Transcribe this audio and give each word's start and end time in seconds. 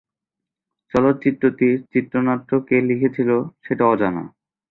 চলচ্চিত্রটির 0.93 1.77
চিত্রনাট্য 1.91 2.49
কে 2.67 2.77
লিখেছিল 2.89 3.29
সেটা 3.65 3.83
অজানা। 3.85 4.23